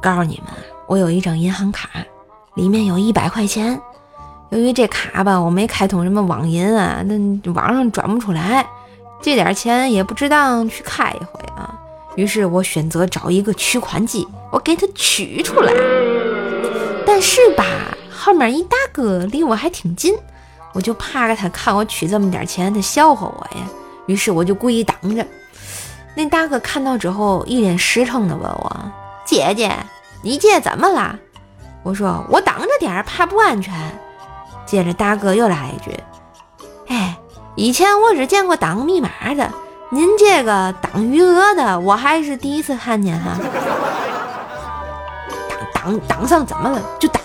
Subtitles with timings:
[0.00, 0.54] 告诉你们，
[0.86, 1.88] 我有一张银行卡，
[2.54, 3.80] 里面有一百块钱。
[4.50, 8.66] 由于这卡吧，我没开通什么网银啊，那网上转不出来，
[9.20, 11.78] 这点钱也不值当去开一回啊。
[12.16, 15.72] 于是我选择找一个取款机，我给它取出来。
[17.04, 17.64] 但是吧，
[18.10, 20.14] 后面一大哥离我还挺近，
[20.72, 23.66] 我就怕他看我取这么点钱，他笑话我呀。
[24.06, 25.26] 于是我就故意挡着。
[26.14, 28.92] 那大哥看到之后，一脸实诚的问我
[29.28, 29.70] ：“姐姐，
[30.22, 31.14] 你姐怎么了？”
[31.84, 33.74] 我说：“我挡着点儿，怕不安全。”
[34.64, 35.94] 接着大哥又来一句
[36.88, 37.18] ：“哎，
[37.54, 39.52] 以前我只见过挡密码的，
[39.90, 43.36] 您这个挡余额的，我还是第一次看见哈。
[45.74, 46.80] 挡挡挡上怎么了？
[46.98, 47.22] 就挡。”